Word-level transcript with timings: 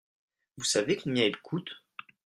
Vous 0.57 0.63
savez 0.63 0.97
combien 0.97 1.25
elle 1.25 1.37
coûte? 1.37 1.69